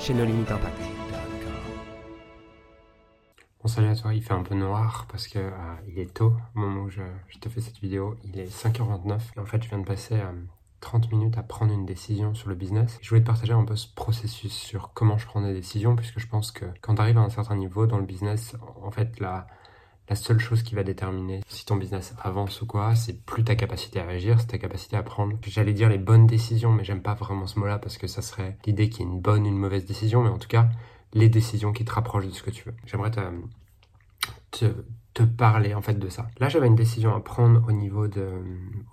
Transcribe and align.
chez 0.00 0.14
nos 0.14 0.24
limites 0.24 0.50
impact. 0.50 0.80
Bon 3.62 3.68
salut 3.68 3.88
à 3.88 3.94
toi, 3.94 4.14
il 4.14 4.22
fait 4.22 4.32
un 4.32 4.42
peu 4.42 4.54
noir 4.54 5.06
parce 5.10 5.28
que 5.28 5.38
euh, 5.38 5.50
il 5.88 5.98
est 5.98 6.14
tôt 6.14 6.32
au 6.56 6.58
moment 6.58 6.82
où 6.84 6.88
je, 6.88 7.02
te 7.38 7.50
fais 7.50 7.60
cette 7.60 7.78
vidéo. 7.80 8.16
Il 8.24 8.38
est 8.38 8.46
5h29 8.46 9.20
et 9.36 9.40
en 9.40 9.44
fait 9.44 9.62
je 9.62 9.68
viens 9.68 9.78
de 9.78 9.84
passer 9.84 10.18
30 10.80 11.04
euh, 11.04 11.08
minutes 11.10 11.36
à 11.36 11.42
prendre 11.42 11.74
une 11.74 11.84
décision 11.84 12.32
sur 12.32 12.48
le 12.48 12.54
business. 12.54 12.98
Je 13.02 13.10
voulais 13.10 13.20
te 13.20 13.26
partager 13.26 13.52
un 13.52 13.64
peu 13.64 13.76
ce 13.76 13.92
processus 13.92 14.54
sur 14.54 14.92
comment 14.94 15.18
je 15.18 15.26
prends 15.26 15.42
des 15.42 15.52
décisions 15.52 15.94
puisque 15.96 16.18
je 16.18 16.26
pense 16.26 16.50
que 16.50 16.64
quand 16.80 16.94
tu 16.94 17.02
arrives 17.02 17.18
à 17.18 17.22
un 17.22 17.30
certain 17.30 17.56
niveau 17.56 17.86
dans 17.86 17.98
le 17.98 18.06
business, 18.06 18.56
en 18.82 18.90
fait 18.90 19.20
la, 19.20 19.46
la 20.10 20.16
seule 20.16 20.40
chose 20.40 20.64
qui 20.64 20.74
va 20.74 20.82
déterminer 20.82 21.40
si 21.46 21.64
ton 21.64 21.76
business 21.76 22.14
avance 22.20 22.60
ou 22.62 22.66
quoi, 22.66 22.96
c'est 22.96 23.24
plus 23.24 23.44
ta 23.44 23.54
capacité 23.54 24.00
à 24.00 24.08
agir, 24.08 24.40
c'est 24.40 24.48
ta 24.48 24.58
capacité 24.58 24.96
à 24.96 25.04
prendre, 25.04 25.36
j'allais 25.46 25.72
dire 25.72 25.88
les 25.88 25.98
bonnes 25.98 26.26
décisions, 26.26 26.72
mais 26.72 26.82
j'aime 26.82 27.00
pas 27.00 27.14
vraiment 27.14 27.46
ce 27.46 27.60
mot-là 27.60 27.78
parce 27.78 27.96
que 27.96 28.08
ça 28.08 28.20
serait 28.20 28.58
l'idée 28.66 28.88
qu'il 28.88 29.06
y 29.06 29.08
ait 29.08 29.12
une 29.12 29.20
bonne 29.20 29.44
ou 29.44 29.46
une 29.46 29.56
mauvaise 29.56 29.84
décision, 29.86 30.20
mais 30.22 30.28
en 30.28 30.38
tout 30.38 30.48
cas, 30.48 30.68
les 31.12 31.28
décisions 31.28 31.72
qui 31.72 31.84
te 31.84 31.92
rapprochent 31.92 32.26
de 32.26 32.32
ce 32.32 32.42
que 32.42 32.50
tu 32.50 32.64
veux. 32.64 32.74
J'aimerais 32.86 33.12
te, 34.50 35.22
parler 35.36 35.74
en 35.74 35.82
fait 35.82 35.98
de 35.98 36.08
ça. 36.08 36.28
Là, 36.38 36.48
j'avais 36.48 36.66
une 36.66 36.74
décision 36.74 37.14
à 37.14 37.20
prendre 37.20 37.62
au 37.68 37.72
niveau, 37.72 38.08
de, 38.08 38.26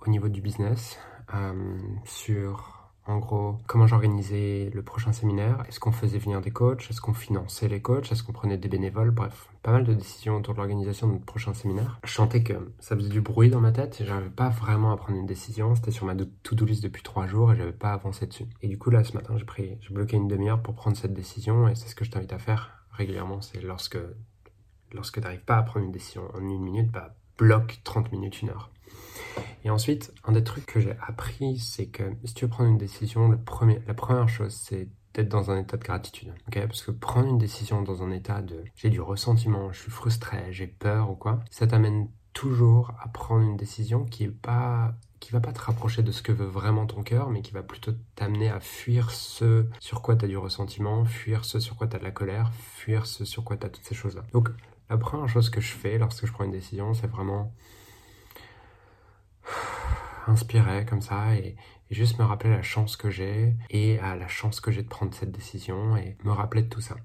au 0.06 0.10
niveau 0.10 0.28
du 0.28 0.40
business 0.40 0.98
euh, 1.34 1.78
sur 2.04 2.77
en 3.08 3.18
gros, 3.18 3.56
comment 3.66 3.86
j'organisais 3.86 4.70
le 4.74 4.82
prochain 4.82 5.14
séminaire? 5.14 5.64
Est-ce 5.66 5.80
qu'on 5.80 5.92
faisait 5.92 6.18
venir 6.18 6.42
des 6.42 6.50
coachs? 6.50 6.90
Est-ce 6.90 7.00
qu'on 7.00 7.14
finançait 7.14 7.66
les 7.66 7.80
coachs? 7.80 8.12
Est-ce 8.12 8.22
qu'on 8.22 8.32
prenait 8.32 8.58
des 8.58 8.68
bénévoles? 8.68 9.10
Bref, 9.10 9.48
pas 9.62 9.72
mal 9.72 9.84
de 9.84 9.94
décisions 9.94 10.36
autour 10.36 10.52
de 10.52 10.58
l'organisation 10.58 11.06
de 11.06 11.12
notre 11.12 11.24
prochain 11.24 11.54
séminaire. 11.54 11.98
Je 12.04 12.12
sentais 12.12 12.42
que 12.42 12.52
ça 12.80 12.96
faisait 12.96 13.08
du 13.08 13.22
bruit 13.22 13.48
dans 13.48 13.60
ma 13.60 13.72
tête 13.72 13.98
et 14.02 14.04
j'arrivais 14.04 14.28
pas 14.28 14.50
vraiment 14.50 14.92
à 14.92 14.98
prendre 14.98 15.18
une 15.18 15.24
décision. 15.24 15.74
C'était 15.74 15.90
sur 15.90 16.04
ma 16.04 16.14
to-do 16.14 16.66
list 16.66 16.82
depuis 16.82 17.02
trois 17.02 17.26
jours 17.26 17.50
et 17.50 17.56
j'avais 17.56 17.72
pas 17.72 17.92
avancé 17.92 18.26
dessus. 18.26 18.46
Et 18.60 18.68
du 18.68 18.76
coup, 18.76 18.90
là, 18.90 19.02
ce 19.04 19.14
matin, 19.14 19.34
j'ai 19.38 19.46
pris, 19.46 19.78
j'ai 19.80 19.94
bloqué 19.94 20.18
une 20.18 20.28
demi-heure 20.28 20.60
pour 20.62 20.74
prendre 20.74 20.96
cette 20.96 21.14
décision 21.14 21.66
et 21.66 21.74
c'est 21.76 21.88
ce 21.88 21.94
que 21.94 22.04
je 22.04 22.10
t'invite 22.10 22.34
à 22.34 22.38
faire 22.38 22.84
régulièrement. 22.90 23.40
C'est 23.40 23.62
lorsque, 23.62 23.98
lorsque 24.92 25.14
tu 25.14 25.20
n'arrives 25.20 25.44
pas 25.44 25.56
à 25.56 25.62
prendre 25.62 25.86
une 25.86 25.92
décision 25.92 26.24
en 26.34 26.40
une 26.40 26.60
minute, 26.60 26.90
bah, 26.90 27.16
bloque 27.38 27.80
30 27.84 28.12
minutes, 28.12 28.42
une 28.42 28.50
heure. 28.50 28.70
Et 29.64 29.70
ensuite, 29.70 30.12
un 30.24 30.32
des 30.32 30.44
trucs 30.44 30.66
que 30.66 30.80
j'ai 30.80 30.96
appris, 31.06 31.58
c'est 31.58 31.86
que 31.86 32.04
si 32.24 32.34
tu 32.34 32.44
veux 32.44 32.50
prendre 32.50 32.70
une 32.70 32.78
décision, 32.78 33.28
la 33.30 33.94
première 33.94 34.28
chose, 34.28 34.54
c'est 34.54 34.88
d'être 35.14 35.28
dans 35.28 35.50
un 35.50 35.60
état 35.60 35.76
de 35.76 35.84
gratitude. 35.84 36.32
Parce 36.52 36.82
que 36.82 36.90
prendre 36.90 37.28
une 37.28 37.38
décision 37.38 37.82
dans 37.82 38.02
un 38.02 38.10
état 38.10 38.42
de 38.42 38.64
j'ai 38.76 38.90
du 38.90 39.00
ressentiment, 39.00 39.72
je 39.72 39.80
suis 39.82 39.90
frustré, 39.90 40.52
j'ai 40.52 40.66
peur 40.66 41.10
ou 41.10 41.14
quoi, 41.14 41.40
ça 41.50 41.66
t'amène 41.66 42.08
toujours 42.32 42.92
à 43.02 43.08
prendre 43.08 43.42
une 43.42 43.56
décision 43.56 44.04
qui 44.04 44.24
est 44.24 44.28
pas 44.28 44.94
qui 45.20 45.32
va 45.32 45.40
pas 45.40 45.52
te 45.52 45.60
rapprocher 45.60 46.02
de 46.02 46.12
ce 46.12 46.22
que 46.22 46.30
veut 46.30 46.46
vraiment 46.46 46.86
ton 46.86 47.02
cœur, 47.02 47.28
mais 47.30 47.42
qui 47.42 47.50
va 47.50 47.64
plutôt 47.64 47.92
t'amener 48.14 48.48
à 48.48 48.60
fuir 48.60 49.10
ce 49.10 49.66
sur 49.80 50.00
quoi 50.00 50.14
tu 50.14 50.24
as 50.24 50.28
du 50.28 50.36
ressentiment, 50.36 51.04
fuir 51.04 51.44
ce 51.44 51.58
sur 51.58 51.74
quoi 51.74 51.88
tu 51.88 51.96
as 51.96 51.98
de 51.98 52.04
la 52.04 52.12
colère, 52.12 52.52
fuir 52.52 53.06
ce 53.06 53.24
sur 53.24 53.42
quoi 53.42 53.56
tu 53.56 53.66
as 53.66 53.68
toutes 53.68 53.84
ces 53.84 53.96
choses-là. 53.96 54.22
Donc, 54.32 54.50
la 54.88 54.96
première 54.96 55.28
chose 55.28 55.50
que 55.50 55.60
je 55.60 55.72
fais 55.72 55.98
lorsque 55.98 56.26
je 56.26 56.32
prends 56.32 56.44
une 56.44 56.52
décision, 56.52 56.94
c'est 56.94 57.08
vraiment 57.08 57.52
inspirer 60.28 60.84
comme 60.84 61.00
ça 61.00 61.34
et, 61.34 61.56
juste 61.90 62.18
me 62.18 62.24
rappeler 62.24 62.50
la 62.50 62.60
chance 62.60 62.98
que 62.98 63.08
j'ai 63.08 63.54
et 63.70 63.98
à 64.00 64.14
la 64.14 64.28
chance 64.28 64.60
que 64.60 64.70
j'ai 64.70 64.82
de 64.82 64.88
prendre 64.88 65.14
cette 65.14 65.32
décision 65.32 65.96
et 65.96 66.18
me 66.22 66.32
rappeler 66.32 66.60
de 66.60 66.68
tout 66.68 66.82
ça. 66.82 66.96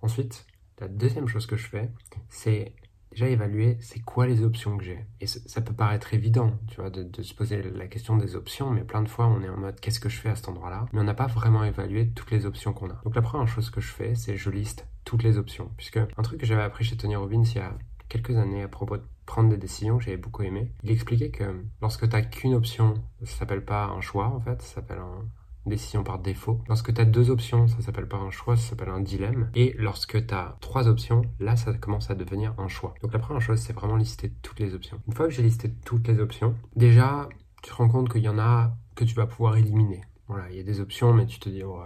Ensuite, 0.00 0.46
la 0.80 0.88
deuxième 0.88 1.28
chose 1.28 1.46
que 1.46 1.56
je 1.58 1.68
fais, 1.68 1.90
c'est 2.30 2.74
déjà 3.10 3.28
évaluer 3.28 3.76
c'est 3.80 4.00
quoi 4.00 4.26
les 4.26 4.42
options 4.42 4.78
que 4.78 4.84
j'ai. 4.84 5.04
Et 5.20 5.26
ça 5.26 5.60
peut 5.60 5.74
paraître 5.74 6.14
évident, 6.14 6.58
tu 6.68 6.80
vois, 6.80 6.88
de, 6.88 7.02
de, 7.02 7.22
se 7.22 7.34
poser 7.34 7.62
la 7.62 7.86
question 7.86 8.16
des 8.16 8.36
options, 8.36 8.70
mais 8.70 8.84
plein 8.84 9.02
de 9.02 9.08
fois 9.08 9.26
on 9.26 9.42
est 9.42 9.50
en 9.50 9.58
mode 9.58 9.78
qu'est-ce 9.80 10.00
que 10.00 10.08
je 10.08 10.18
fais 10.18 10.30
à 10.30 10.36
cet 10.36 10.48
endroit-là, 10.48 10.86
mais 10.92 11.00
on 11.00 11.04
n'a 11.04 11.14
pas 11.14 11.26
vraiment 11.26 11.64
évalué 11.64 12.08
toutes 12.08 12.30
les 12.30 12.46
options 12.46 12.72
qu'on 12.72 12.88
a. 12.88 13.00
Donc 13.04 13.14
la 13.14 13.22
première 13.22 13.48
chose 13.48 13.68
que 13.68 13.82
je 13.82 13.92
fais, 13.92 14.14
c'est 14.14 14.36
je 14.36 14.48
liste 14.48 14.86
toutes 15.04 15.22
les 15.22 15.36
options, 15.36 15.70
puisque 15.76 15.98
un 15.98 16.22
truc 16.22 16.40
que 16.40 16.46
j'avais 16.46 16.62
appris 16.62 16.84
chez 16.84 16.96
Tony 16.96 17.16
Robbins 17.16 17.42
il 17.42 17.56
y 17.56 17.58
a 17.58 17.76
quelques 18.12 18.36
années 18.36 18.62
à 18.62 18.68
propos 18.68 18.98
de 18.98 19.02
prendre 19.24 19.48
des 19.48 19.56
décisions 19.56 19.96
que 19.96 20.04
j'avais 20.04 20.18
beaucoup 20.18 20.42
aimé. 20.42 20.70
Il 20.82 20.90
expliquait 20.90 21.30
que 21.30 21.64
lorsque 21.80 22.06
tu 22.06 22.14
n'as 22.14 22.20
qu'une 22.20 22.52
option, 22.52 22.94
ça 23.22 23.38
s'appelle 23.38 23.64
pas 23.64 23.86
un 23.86 24.02
choix 24.02 24.26
en 24.26 24.40
fait, 24.40 24.60
ça 24.60 24.74
s'appelle 24.74 24.98
une 24.98 25.70
décision 25.70 26.04
par 26.04 26.18
défaut. 26.18 26.60
Lorsque 26.68 26.92
tu 26.92 27.00
as 27.00 27.06
deux 27.06 27.30
options, 27.30 27.68
ça 27.68 27.80
s'appelle 27.80 28.06
pas 28.06 28.18
un 28.18 28.30
choix, 28.30 28.56
ça 28.56 28.70
s'appelle 28.70 28.90
un 28.90 29.00
dilemme. 29.00 29.50
Et 29.54 29.74
lorsque 29.78 30.26
tu 30.26 30.34
as 30.34 30.58
trois 30.60 30.88
options, 30.88 31.22
là 31.40 31.56
ça 31.56 31.72
commence 31.72 32.10
à 32.10 32.14
devenir 32.14 32.54
un 32.58 32.68
choix. 32.68 32.92
Donc 33.00 33.14
la 33.14 33.18
première 33.18 33.40
chose, 33.40 33.60
c'est 33.60 33.72
vraiment 33.72 33.96
lister 33.96 34.30
toutes 34.42 34.60
les 34.60 34.74
options. 34.74 35.00
Une 35.06 35.14
fois 35.14 35.26
que 35.26 35.32
j'ai 35.32 35.42
listé 35.42 35.72
toutes 35.86 36.06
les 36.06 36.20
options, 36.20 36.54
déjà 36.76 37.30
tu 37.62 37.70
te 37.70 37.74
rends 37.74 37.88
compte 37.88 38.12
qu'il 38.12 38.22
y 38.22 38.28
en 38.28 38.38
a 38.38 38.76
que 38.94 39.04
tu 39.04 39.14
vas 39.14 39.26
pouvoir 39.26 39.56
éliminer. 39.56 40.02
Voilà, 40.28 40.50
il 40.50 40.56
y 40.58 40.60
a 40.60 40.64
des 40.64 40.80
options, 40.80 41.14
mais 41.14 41.24
tu 41.24 41.38
te 41.38 41.48
dis, 41.48 41.62
oh, 41.62 41.80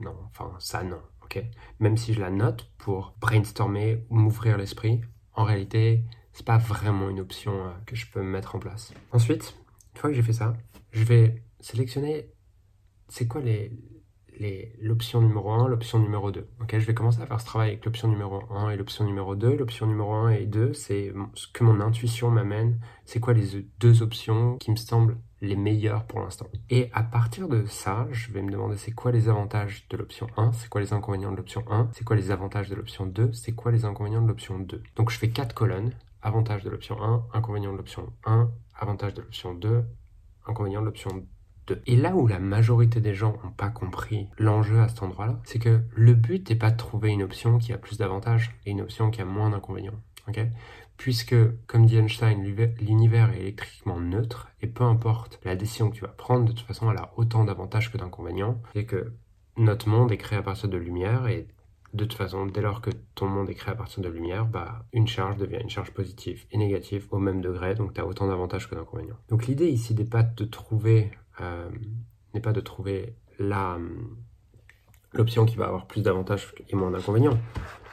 non, 0.00 0.16
enfin 0.26 0.50
ça 0.58 0.82
non. 0.82 1.00
ok 1.22 1.40
Même 1.78 1.96
si 1.96 2.14
je 2.14 2.20
la 2.20 2.30
note 2.30 2.68
pour 2.78 3.14
brainstormer 3.20 4.04
ou 4.10 4.16
m'ouvrir 4.16 4.58
l'esprit, 4.58 5.02
en 5.38 5.44
réalité, 5.44 6.02
c'est 6.32 6.44
pas 6.44 6.58
vraiment 6.58 7.08
une 7.08 7.20
option 7.20 7.52
euh, 7.52 7.70
que 7.86 7.94
je 7.94 8.10
peux 8.10 8.22
mettre 8.22 8.56
en 8.56 8.58
place. 8.58 8.92
Ensuite, 9.12 9.56
une 9.94 10.00
fois 10.00 10.10
que 10.10 10.16
j'ai 10.16 10.22
fait 10.22 10.32
ça, 10.32 10.56
je 10.90 11.04
vais 11.04 11.44
sélectionner 11.60 12.32
c'est 13.08 13.28
quoi 13.28 13.40
les, 13.40 13.72
l'option 14.80 15.22
numéro 15.22 15.52
1, 15.52 15.68
l'option 15.68 16.00
numéro 16.00 16.32
2. 16.32 16.48
Ok, 16.60 16.72
je 16.72 16.84
vais 16.84 16.92
commencer 16.92 17.22
à 17.22 17.26
faire 17.26 17.40
ce 17.40 17.46
travail 17.46 17.68
avec 17.70 17.84
l'option 17.84 18.08
numéro 18.08 18.42
1 18.52 18.70
et 18.70 18.76
l'option 18.76 19.04
numéro 19.04 19.36
2. 19.36 19.56
L'option 19.56 19.86
numéro 19.86 20.12
1 20.12 20.30
et 20.30 20.46
2, 20.46 20.72
c'est 20.72 21.12
ce 21.34 21.46
que 21.48 21.62
mon 21.62 21.80
intuition 21.80 22.30
m'amène. 22.30 22.80
C'est 23.04 23.20
quoi 23.20 23.32
les 23.32 23.62
deux 23.78 24.02
options 24.02 24.58
qui 24.58 24.72
me 24.72 24.76
semblent 24.76 25.18
les 25.40 25.56
meilleures 25.56 26.04
pour 26.04 26.20
l'instant. 26.20 26.46
Et 26.70 26.90
à 26.92 27.02
partir 27.02 27.48
de 27.48 27.64
ça, 27.66 28.06
je 28.10 28.32
vais 28.32 28.42
me 28.42 28.50
demander 28.50 28.76
c'est 28.76 28.92
quoi 28.92 29.12
les 29.12 29.28
avantages 29.28 29.86
de 29.88 29.96
l'option 29.96 30.26
1, 30.36 30.52
c'est 30.52 30.68
quoi 30.68 30.80
les 30.80 30.92
inconvénients 30.92 31.30
de 31.30 31.36
l'option 31.36 31.64
1, 31.70 31.90
c'est 31.92 32.04
quoi 32.04 32.16
les 32.16 32.30
avantages 32.30 32.68
de 32.68 32.74
l'option 32.74 33.06
2, 33.06 33.32
c'est 33.32 33.52
quoi 33.52 33.72
les 33.72 33.84
inconvénients 33.84 34.22
de 34.22 34.28
l'option 34.28 34.58
2. 34.58 34.82
Donc 34.96 35.10
je 35.10 35.18
fais 35.18 35.30
quatre 35.30 35.54
colonnes, 35.54 35.92
avantages 36.22 36.64
de 36.64 36.70
l'option 36.70 37.00
1, 37.02 37.26
inconvénients 37.34 37.72
de 37.72 37.78
l'option 37.78 38.12
1, 38.24 38.50
avantages 38.78 39.14
de 39.14 39.22
l'option 39.22 39.54
2, 39.54 39.84
inconvénients 40.46 40.80
de 40.80 40.86
l'option 40.86 41.10
2. 41.66 41.82
Et 41.86 41.96
là 41.96 42.16
où 42.16 42.26
la 42.26 42.38
majorité 42.38 43.00
des 43.00 43.14
gens 43.14 43.36
n'ont 43.44 43.50
pas 43.50 43.68
compris 43.68 44.28
l'enjeu 44.38 44.80
à 44.80 44.88
cet 44.88 45.02
endroit-là, 45.02 45.40
c'est 45.44 45.58
que 45.58 45.82
le 45.94 46.14
but 46.14 46.48
n'est 46.48 46.56
pas 46.56 46.70
de 46.70 46.76
trouver 46.76 47.10
une 47.10 47.22
option 47.22 47.58
qui 47.58 47.72
a 47.72 47.78
plus 47.78 47.98
d'avantages 47.98 48.58
et 48.64 48.70
une 48.70 48.80
option 48.80 49.10
qui 49.10 49.20
a 49.20 49.24
moins 49.24 49.50
d'inconvénients. 49.50 50.00
Puisque, 50.96 51.36
comme 51.66 51.86
dit 51.86 51.96
Einstein, 51.96 52.42
l'univers 52.80 53.32
est 53.32 53.40
électriquement 53.40 54.00
neutre 54.00 54.48
et 54.60 54.66
peu 54.66 54.84
importe 54.84 55.38
la 55.44 55.54
décision 55.54 55.90
que 55.90 55.94
tu 55.94 56.02
vas 56.02 56.08
prendre, 56.08 56.44
de 56.46 56.52
toute 56.52 56.66
façon, 56.66 56.90
elle 56.90 56.98
a 56.98 57.12
autant 57.16 57.44
d'avantages 57.44 57.92
que 57.92 57.98
d'inconvénients. 57.98 58.60
Et 58.74 58.84
que 58.84 59.12
notre 59.56 59.88
monde 59.88 60.10
est 60.10 60.16
créé 60.16 60.38
à 60.38 60.42
partir 60.42 60.68
de 60.68 60.76
lumière 60.76 61.26
et 61.28 61.46
de 61.94 62.04
toute 62.04 62.18
façon, 62.18 62.46
dès 62.46 62.60
lors 62.60 62.80
que 62.80 62.90
ton 63.14 63.26
monde 63.26 63.48
est 63.48 63.54
créé 63.54 63.72
à 63.72 63.76
partir 63.76 64.02
de 64.02 64.08
lumière, 64.08 64.44
bah, 64.44 64.84
une 64.92 65.08
charge 65.08 65.36
devient 65.36 65.58
une 65.60 65.70
charge 65.70 65.92
positive 65.92 66.44
et 66.50 66.58
négative 66.58 67.06
au 67.10 67.18
même 67.18 67.40
degré, 67.40 67.74
donc 67.74 67.94
tu 67.94 68.00
as 68.00 68.06
autant 68.06 68.28
d'avantages 68.28 68.68
que 68.68 68.74
d'inconvénients. 68.74 69.16
Donc 69.30 69.46
l'idée 69.46 69.68
ici 69.68 69.94
n'est 69.94 70.04
pas 70.04 70.22
de 70.22 70.44
trouver 70.44 71.10
euh, 71.40 71.70
pas 72.42 72.52
de 72.52 72.60
trouver 72.60 73.14
la 73.38 73.78
l'option 75.12 75.46
qui 75.46 75.56
va 75.56 75.66
avoir 75.66 75.86
plus 75.86 76.02
d'avantages 76.02 76.54
et 76.68 76.76
moins 76.76 76.90
d'inconvénients. 76.90 77.38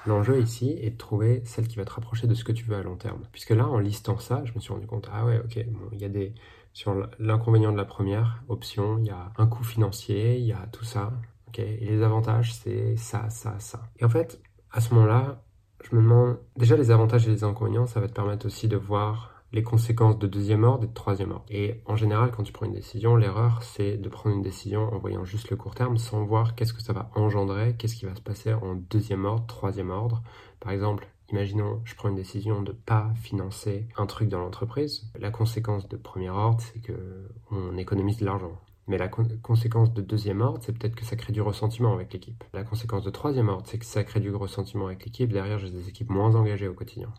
L'enjeu 0.06 0.40
ici 0.40 0.78
est 0.82 0.92
de 0.92 0.98
trouver 0.98 1.42
celle 1.46 1.68
qui 1.68 1.78
va 1.78 1.86
te 1.86 1.92
rapprocher 1.92 2.28
de 2.28 2.34
ce 2.34 2.44
que 2.44 2.52
tu 2.52 2.64
veux 2.66 2.76
à 2.76 2.84
long 2.84 2.96
terme. 2.96 3.22
Puisque 3.32 3.52
là, 3.52 3.68
en 3.68 3.80
listant 3.80 4.18
ça, 4.20 4.44
je 4.46 4.54
me 4.54 4.60
suis 4.60 4.72
rendu 4.72 4.86
compte, 4.88 5.10
ah 5.12 5.26
ouais, 5.26 5.40
ok, 5.40 5.60
il 5.92 6.00
y 6.00 6.06
a 6.06 6.10
des... 6.10 6.34
Sur 6.74 7.08
l'inconvénient 7.20 7.72
de 7.72 7.78
la 7.78 7.86
première 7.86 8.44
option, 8.50 8.98
il 8.98 9.06
y 9.06 9.10
a 9.10 9.32
un 9.38 9.48
coût 9.48 9.64
financier, 9.64 10.38
il 10.38 10.46
y 10.46 10.52
a 10.52 10.68
tout 10.74 10.84
ça, 10.84 11.14
ok, 11.48 11.60
et 11.60 11.86
les 11.86 12.04
avantages, 12.04 12.54
c'est 12.54 12.98
ça, 12.98 13.30
ça, 13.30 13.58
ça. 13.60 13.84
Et 13.98 14.04
en 14.04 14.10
fait, 14.10 14.42
à 14.72 14.82
ce 14.82 14.94
moment-là, 14.94 15.42
je 15.90 15.96
me 15.96 16.02
demande, 16.02 16.38
déjà 16.58 16.76
les 16.76 16.92
avantages 16.92 17.28
et 17.28 17.32
les 17.32 17.46
inconvénients, 17.46 17.88
ça 17.88 18.02
va 18.02 18.10
te 18.10 18.14
permettre 18.14 18.46
aussi 18.46 18.68
de 18.68 18.76
voir 18.76 19.35
les 19.52 19.64
conséquences 19.64 20.20
de 20.20 20.28
deuxième 20.28 20.64
ordre 20.64 20.84
et 20.84 20.88
de 20.88 20.94
troisième 20.94 21.32
ordre. 21.32 21.46
Et 21.50 21.82
en 21.86 21.96
général, 21.96 22.32
quand 22.32 22.44
tu 22.44 22.52
prends 22.52 22.66
une 22.66 22.74
décision, 22.74 23.16
l'erreur, 23.16 23.64
c'est 23.64 23.98
de 23.98 24.10
prendre 24.10 24.36
une 24.36 24.42
décision 24.42 24.94
en 24.94 24.98
voyant 24.98 25.24
juste 25.24 25.50
le 25.50 25.56
court 25.56 25.76
terme 25.76 25.98
sans 25.98 26.24
voir 26.26 26.56
qu'est-ce 26.56 26.74
que 26.74 26.82
ça 26.82 26.94
va 26.94 27.10
engendrer, 27.16 27.76
qu'est-ce 27.78 27.96
qui 27.96 28.06
va 28.06 28.16
se 28.16 28.22
passer 28.22 28.54
en 28.54 28.76
deuxième 28.76 29.26
ordre, 29.26 29.46
troisième 29.48 29.92
ordre. 29.92 30.22
Par 30.60 30.72
exemple, 30.72 31.08
Imaginons, 31.32 31.82
je 31.86 31.96
prends 31.96 32.10
une 32.10 32.16
décision 32.16 32.62
de 32.62 32.72
pas 32.72 33.12
financer 33.16 33.88
un 33.98 34.06
truc 34.06 34.30
dans 34.30 34.40
l'entreprise. 34.40 35.10
La 35.20 35.32
conséquence 35.32 35.90
de 35.90 35.98
premier 35.98 36.30
ordre, 36.30 36.62
c'est 36.62 36.80
que 36.80 37.28
on 37.50 37.76
économise 37.78 38.18
de 38.18 38.26
l'argent. 38.26 38.62
Mais 38.88 39.00
la 39.00 39.08
conséquence 39.08 39.92
de 39.92 40.04
deuxième 40.04 40.42
ordre, 40.42 40.60
c'est 40.62 40.78
peut-être 40.78 40.96
que 40.96 41.04
ça 41.04 41.16
crée 41.16 41.34
du 41.34 41.42
ressentiment 41.42 41.94
avec 41.94 42.14
l'équipe. 42.14 42.44
La 42.54 42.64
conséquence 42.64 43.04
de 43.04 43.10
troisième 43.10 43.50
ordre, 43.50 43.66
c'est 43.66 43.80
que 43.80 43.86
ça 43.86 44.04
crée 44.04 44.20
du 44.20 44.30
ressentiment 44.36 44.86
avec 44.86 45.04
l'équipe. 45.04 45.34
Derrière, 45.34 45.58
j'ai 45.58 45.72
des 45.72 45.90
équipes 45.90 46.12
moins 46.12 46.36
engagées 46.36 46.68
au 46.68 46.76
quotidien. 46.76 47.12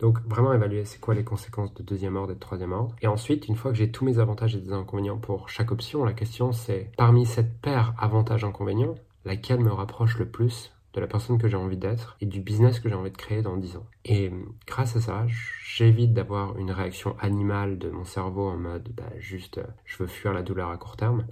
Donc 0.00 0.18
vraiment 0.26 0.52
évaluer 0.52 0.84
c'est 0.84 1.00
quoi 1.00 1.14
les 1.14 1.24
conséquences 1.24 1.72
de 1.74 1.82
deuxième 1.82 2.16
ordre 2.16 2.32
et 2.32 2.34
de 2.34 2.40
troisième 2.40 2.72
ordre. 2.72 2.94
Et 3.02 3.06
ensuite, 3.06 3.48
une 3.48 3.56
fois 3.56 3.70
que 3.70 3.78
j'ai 3.78 3.90
tous 3.90 4.04
mes 4.04 4.18
avantages 4.18 4.54
et 4.54 4.60
des 4.60 4.72
inconvénients 4.72 5.18
pour 5.18 5.48
chaque 5.48 5.72
option, 5.72 6.04
la 6.04 6.12
question 6.12 6.52
c'est 6.52 6.90
parmi 6.96 7.26
cette 7.26 7.60
paire 7.60 7.94
avantages-inconvénients, 7.98 8.94
laquelle 9.24 9.60
me 9.60 9.72
rapproche 9.72 10.18
le 10.18 10.28
plus 10.28 10.72
de 10.92 11.00
la 11.00 11.06
personne 11.06 11.38
que 11.38 11.46
j'ai 11.46 11.56
envie 11.56 11.76
d'être 11.76 12.16
et 12.20 12.26
du 12.26 12.40
business 12.40 12.80
que 12.80 12.88
j'ai 12.88 12.96
envie 12.96 13.12
de 13.12 13.16
créer 13.16 13.42
dans 13.42 13.56
10 13.56 13.76
ans? 13.76 13.86
Et 14.04 14.32
grâce 14.66 14.96
à 14.96 15.00
ça, 15.00 15.26
j'évite 15.64 16.12
d'avoir 16.12 16.58
une 16.58 16.72
réaction 16.72 17.16
animale 17.20 17.78
de 17.78 17.90
mon 17.90 18.04
cerveau 18.04 18.48
en 18.48 18.56
mode 18.56 18.88
bah, 18.96 19.04
juste 19.18 19.58
euh, 19.58 19.66
je 19.84 19.98
veux 19.98 20.08
fuir 20.08 20.32
la 20.32 20.42
douleur 20.42 20.70
à 20.70 20.76
court 20.76 20.96
terme, 20.96 21.26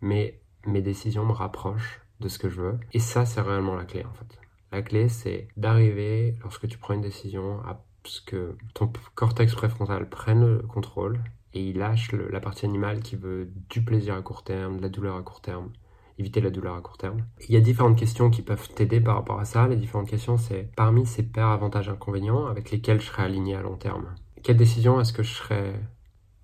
mais 0.00 0.40
mes 0.66 0.82
décisions 0.82 1.24
me 1.24 1.32
rapprochent 1.32 2.00
de 2.20 2.28
ce 2.28 2.38
que 2.38 2.48
je 2.48 2.60
veux. 2.60 2.78
Et 2.92 2.98
ça, 2.98 3.24
c'est 3.24 3.40
réellement 3.40 3.76
la 3.76 3.84
clé 3.84 4.04
en 4.04 4.12
fait. 4.14 4.43
La 4.74 4.82
clé, 4.82 5.08
c'est 5.08 5.46
d'arriver, 5.56 6.34
lorsque 6.42 6.66
tu 6.66 6.78
prends 6.78 6.94
une 6.94 7.00
décision, 7.00 7.60
à 7.60 7.80
ce 8.02 8.20
que 8.20 8.56
ton 8.74 8.90
cortex 9.14 9.54
préfrontal 9.54 10.08
prenne 10.08 10.44
le 10.44 10.62
contrôle 10.66 11.20
et 11.52 11.62
il 11.68 11.78
lâche 11.78 12.10
la 12.10 12.40
partie 12.40 12.66
animale 12.66 12.98
qui 12.98 13.14
veut 13.14 13.48
du 13.70 13.84
plaisir 13.84 14.16
à 14.16 14.22
court 14.22 14.42
terme, 14.42 14.78
de 14.78 14.82
la 14.82 14.88
douleur 14.88 15.14
à 15.14 15.22
court 15.22 15.40
terme, 15.40 15.70
éviter 16.18 16.40
la 16.40 16.50
douleur 16.50 16.74
à 16.74 16.80
court 16.80 16.98
terme. 16.98 17.24
Il 17.48 17.54
y 17.54 17.56
a 17.56 17.60
différentes 17.60 17.96
questions 17.96 18.30
qui 18.30 18.42
peuvent 18.42 18.68
t'aider 18.74 19.00
par 19.00 19.14
rapport 19.14 19.38
à 19.38 19.44
ça. 19.44 19.68
Les 19.68 19.76
différentes 19.76 20.08
questions, 20.08 20.38
c'est 20.38 20.68
parmi 20.74 21.06
ces 21.06 21.22
paires 21.22 21.50
avantages-inconvénients 21.50 22.46
avec 22.46 22.72
lesquels 22.72 23.00
je 23.00 23.06
serais 23.06 23.22
aligné 23.22 23.54
à 23.54 23.62
long 23.62 23.76
terme. 23.76 24.12
Quelle 24.42 24.56
décision 24.56 25.00
est-ce 25.00 25.12
que 25.12 25.22
je 25.22 25.34
serais 25.34 25.72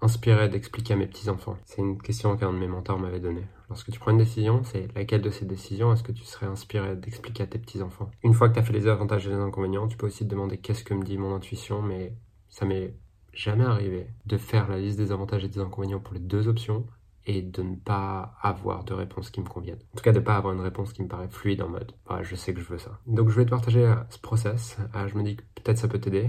inspiré 0.03 0.49
d'expliquer 0.49 0.95
à 0.95 0.97
mes 0.97 1.07
petits-enfants 1.07 1.57
C'est 1.65 1.83
une 1.83 2.01
question 2.01 2.37
qu'un 2.37 2.53
de 2.53 2.59
mes 2.59 2.69
mentors 2.69 2.99
m'avait 2.99 3.21
donnée. 3.21 3.47
Lorsque 3.69 3.91
tu 3.91 4.01
prends 4.01 4.11
une 4.11 4.19
décision, 4.19 4.63
c'est 4.65 4.89
laquelle 4.95 5.23
de 5.23 5.31
ces 5.31 5.45
décisions 5.45 5.93
est-ce 5.93 6.03
que 6.03 6.13
tu 6.13 6.25
serais 6.25 6.47
inspiré 6.47 6.97
d'expliquer 6.97 7.45
à 7.45 7.47
tes 7.47 7.59
petits-enfants? 7.59 8.11
Une 8.23 8.35
fois 8.35 8.49
que 8.49 8.55
tu 8.55 8.61
as 8.61 8.63
fait 8.63 8.73
les 8.73 8.89
avantages 8.89 9.27
et 9.27 9.31
les 9.31 9.37
inconvénients, 9.37 9.89
tu 9.89 9.97
peux 9.97 10.07
aussi 10.07 10.25
te 10.25 10.31
demander 10.31 10.59
qu'est-ce 10.59 10.85
que 10.85 10.95
me 10.95 11.05
dit 11.05 11.19
mon 11.19 11.35
intuition, 11.35 11.83
mais 11.83 12.15
ça 12.49 12.65
m'est 12.65 12.95
jamais 13.33 13.65
arrivé 13.65 14.09
de 14.27 14.37
faire 14.37 14.69
la 14.69 14.79
liste 14.79 14.99
des 14.99 15.13
avantages 15.13 15.45
et 15.45 15.49
des 15.49 15.61
inconvénients 15.61 16.01
pour 16.01 16.15
les 16.15 16.21
deux 16.21 16.49
options 16.49 16.85
et 17.27 17.43
de 17.43 17.63
ne 17.63 17.77
pas 17.77 18.35
avoir 18.41 18.85
de 18.85 18.95
réponse 18.95 19.31
qui 19.31 19.41
me 19.41 19.47
convienne. 19.47 19.79
En 19.95 19.97
tout 19.97 20.03
cas, 20.03 20.13
de 20.13 20.19
ne 20.19 20.25
pas 20.25 20.37
avoir 20.37 20.55
une 20.55 20.61
réponse 20.61 20.93
qui 20.93 21.03
me 21.03 21.09
paraît 21.09 21.29
fluide 21.29 21.63
en 21.63 21.69
mode 21.69 21.93
je 22.23 22.35
sais 22.35 22.53
que 22.53 22.61
je 22.61 22.67
veux 22.67 22.79
ça. 22.79 22.99
Donc, 23.07 23.29
je 23.29 23.37
vais 23.37 23.45
te 23.45 23.51
partager 23.51 23.95
ce 24.09 24.19
process. 24.19 24.79
Euh, 24.97 25.07
je 25.07 25.17
me 25.17 25.23
dis 25.23 25.37
que 25.37 25.43
peut-être 25.55 25.79
ça 25.79 25.87
peut 25.87 26.01
t'aider 26.01 26.29